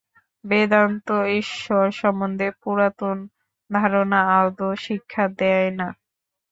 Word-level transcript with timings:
বেদান্ত 0.43 1.07
ঈশ্বর 1.39 1.85
সম্বন্ধে 1.93 2.47
পুরাতন 2.61 3.17
ধারণা 3.69 4.19
আদৌ 4.39 4.69
শিক্ষা 4.85 5.25
দেয় 5.39 5.69
না। 5.79 5.87